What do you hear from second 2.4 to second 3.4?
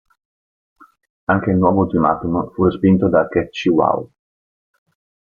fu respinto da